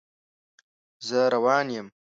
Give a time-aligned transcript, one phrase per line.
[1.07, 1.87] زه روان یم